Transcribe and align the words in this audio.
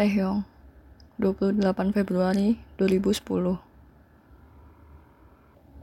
Taehyung, 0.00 0.48
28 1.20 1.60
Februari 1.92 2.56
2010 2.80 3.20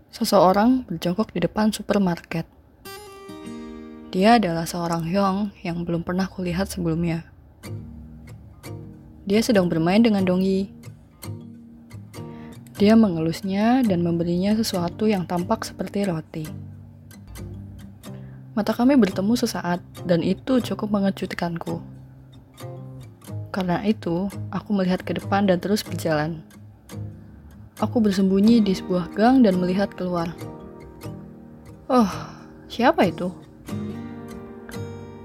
Seseorang 0.10 0.90
berjongkok 0.90 1.30
di 1.38 1.46
depan 1.46 1.70
supermarket. 1.70 2.50
Dia 4.10 4.42
adalah 4.42 4.66
seorang 4.66 5.06
Hyung 5.06 5.54
yang 5.62 5.86
belum 5.86 6.02
pernah 6.02 6.26
kulihat 6.26 6.66
sebelumnya. 6.66 7.30
Dia 9.30 9.38
sedang 9.46 9.70
bermain 9.70 10.02
dengan 10.02 10.26
Dongyi. 10.26 10.66
Dia 12.82 12.98
mengelusnya 12.98 13.86
dan 13.86 14.02
memberinya 14.02 14.58
sesuatu 14.58 15.06
yang 15.06 15.30
tampak 15.30 15.62
seperti 15.62 16.10
roti. 16.10 16.50
Mata 18.58 18.74
kami 18.74 18.98
bertemu 18.98 19.38
sesaat, 19.38 19.78
dan 20.10 20.26
itu 20.26 20.58
cukup 20.58 20.90
mengejutkanku. 20.90 21.97
Karena 23.50 23.82
itu, 23.88 24.28
aku 24.52 24.70
melihat 24.76 25.02
ke 25.02 25.16
depan 25.16 25.48
dan 25.48 25.58
terus 25.64 25.82
berjalan. 25.82 26.44
Aku 27.78 28.02
bersembunyi 28.02 28.60
di 28.60 28.74
sebuah 28.74 29.14
gang 29.14 29.46
dan 29.46 29.62
melihat 29.62 29.94
keluar. 29.94 30.34
Oh, 31.88 32.10
siapa 32.68 33.06
itu? 33.08 33.30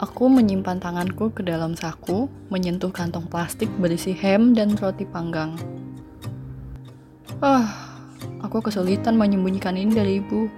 Aku 0.02 0.26
menyimpan 0.26 0.82
tanganku 0.82 1.30
ke 1.32 1.46
dalam 1.46 1.78
saku, 1.78 2.26
menyentuh 2.50 2.90
kantong 2.90 3.24
plastik 3.30 3.70
berisi 3.78 4.12
ham 4.18 4.52
dan 4.52 4.74
roti 4.76 5.06
panggang. 5.06 5.54
Ah, 7.42 7.62
oh, 7.62 7.66
aku 8.44 8.62
kesulitan 8.68 9.18
menyembunyikan 9.18 9.78
ini 9.78 9.90
dari 9.94 10.12
ibu. 10.20 10.50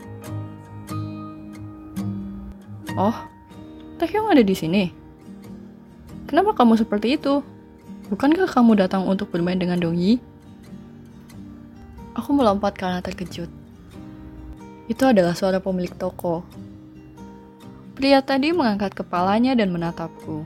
Oh, 2.98 3.16
Taehyung 3.94 4.34
ada 4.34 4.42
di 4.42 4.56
sini. 4.58 4.84
Kenapa 6.26 6.52
kamu 6.58 6.74
seperti 6.74 7.14
itu? 7.14 7.53
Bukankah 8.12 8.44
kamu 8.52 8.84
datang 8.84 9.08
untuk 9.08 9.32
bermain 9.32 9.56
dengan 9.56 9.80
Dongyi? 9.80 10.20
Aku 12.12 12.36
melompat 12.36 12.76
karena 12.76 13.00
terkejut. 13.00 13.48
Itu 14.92 15.08
adalah 15.08 15.32
suara 15.32 15.56
pemilik 15.56 15.90
toko. 15.96 16.44
Pria 17.96 18.20
tadi 18.20 18.52
mengangkat 18.52 18.92
kepalanya 18.92 19.56
dan 19.56 19.72
menatapku. 19.72 20.44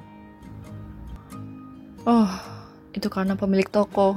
Oh, 2.07 2.31
itu 2.95 3.11
karena 3.11 3.35
pemilik 3.35 3.67
toko. 3.67 4.15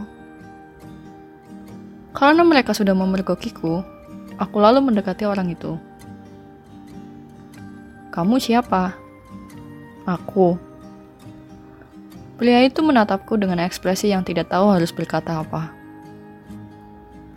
Karena 2.14 2.46
mereka 2.46 2.78
sudah 2.78 2.94
memergokiku, 2.94 3.82
aku 4.38 4.58
lalu 4.62 4.86
mendekati 4.86 5.26
orang 5.26 5.50
itu. 5.50 5.82
Kamu 8.14 8.38
siapa? 8.38 8.94
Aku. 10.06 10.71
Pria 12.42 12.66
itu 12.66 12.82
menatapku 12.82 13.38
dengan 13.38 13.62
ekspresi 13.62 14.10
yang 14.10 14.26
tidak 14.26 14.50
tahu 14.50 14.74
harus 14.74 14.90
berkata 14.90 15.46
apa. 15.46 15.70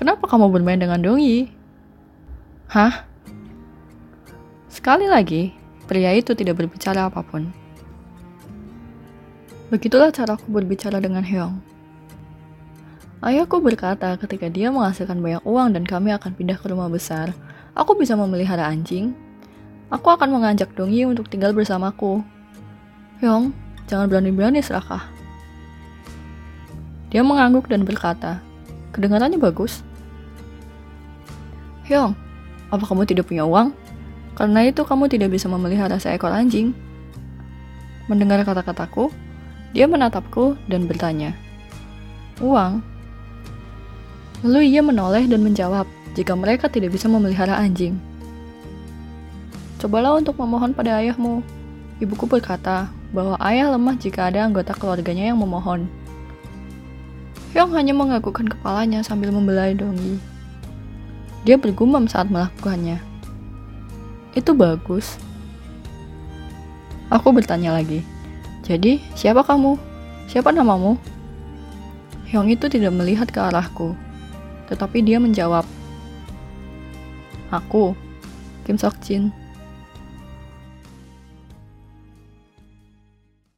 Kenapa 0.01 0.25
kamu 0.25 0.49
bermain 0.49 0.81
dengan 0.81 0.97
Dongyi? 0.97 1.53
Hah? 2.73 3.05
Sekali 4.73 5.05
lagi, 5.05 5.53
pria 5.85 6.09
itu 6.17 6.33
tidak 6.33 6.57
berbicara 6.57 7.13
apa 7.13 7.21
pun. 7.21 7.53
Begitulah 9.69 10.09
caraku 10.09 10.49
berbicara 10.49 11.05
dengan 11.05 11.21
Hyung. 11.21 11.61
Ayahku 13.21 13.61
berkata 13.61 14.17
ketika 14.17 14.49
dia 14.49 14.73
menghasilkan 14.73 15.21
banyak 15.21 15.45
uang 15.45 15.77
dan 15.77 15.85
kami 15.85 16.17
akan 16.17 16.33
pindah 16.33 16.57
ke 16.57 16.73
rumah 16.73 16.89
besar, 16.89 17.37
aku 17.77 17.93
bisa 17.93 18.17
memelihara 18.17 18.65
anjing. 18.65 19.13
Aku 19.93 20.09
akan 20.09 20.33
mengajak 20.33 20.73
Dongyi 20.73 21.05
untuk 21.05 21.29
tinggal 21.29 21.53
bersamaku. 21.53 22.25
Hyung, 23.21 23.53
jangan 23.89 24.09
berani-berani 24.09 24.61
serakah. 24.65 25.05
Dia 27.15 27.23
mengangguk 27.23 27.71
dan 27.71 27.87
berkata, 27.87 28.43
Kedengarannya 28.95 29.43
bagus. 29.43 29.83
Hyung, 31.87 32.15
apa 32.71 32.85
kamu 32.87 33.07
tidak 33.07 33.27
punya 33.27 33.43
uang? 33.43 33.75
Karena 34.35 34.67
itu 34.67 34.83
kamu 34.83 35.11
tidak 35.11 35.35
bisa 35.35 35.51
memelihara 35.51 35.99
seekor 35.99 36.31
anjing. 36.31 36.75
Mendengar 38.07 38.43
kata-kataku, 38.47 39.11
dia 39.75 39.91
menatapku 39.91 40.55
dan 40.71 40.87
bertanya, 40.87 41.35
Uang? 42.43 42.83
Lalu 44.43 44.75
ia 44.75 44.83
menoleh 44.83 45.27
dan 45.31 45.43
menjawab, 45.43 45.87
jika 46.15 46.35
mereka 46.35 46.67
tidak 46.71 46.95
bisa 46.95 47.11
memelihara 47.11 47.59
anjing. 47.59 47.99
Cobalah 49.79 50.19
untuk 50.19 50.39
memohon 50.39 50.75
pada 50.75 50.99
ayahmu. 51.03 51.45
Ibuku 52.03 52.27
berkata 52.27 52.91
bahwa 53.15 53.39
ayah 53.47 53.71
lemah 53.71 53.95
jika 53.95 54.27
ada 54.27 54.43
anggota 54.43 54.75
keluarganya 54.75 55.31
yang 55.31 55.39
memohon. 55.39 55.87
Hyung 57.55 57.71
hanya 57.79 57.95
menganggukkan 57.95 58.51
kepalanya 58.51 59.07
sambil 59.07 59.31
membelai 59.31 59.79
Dongyi. 59.79 60.19
Dia 61.47 61.55
bergumam 61.55 62.11
saat 62.11 62.27
melakukannya. 62.27 62.99
Itu 64.35 64.59
bagus. 64.59 65.15
Aku 67.15 67.31
bertanya 67.31 67.79
lagi. 67.79 68.03
Jadi, 68.67 68.99
siapa 69.15 69.47
kamu? 69.47 69.79
Siapa 70.27 70.51
namamu? 70.51 70.99
Hyung 72.27 72.51
itu 72.51 72.67
tidak 72.67 72.91
melihat 72.91 73.31
ke 73.31 73.39
arahku. 73.39 73.95
Tetapi 74.67 75.07
dia 75.07 75.23
menjawab. 75.23 75.63
Aku, 77.55 77.95
Kim 78.67 78.75
Sok 78.75 78.99
Jin. 78.99 79.44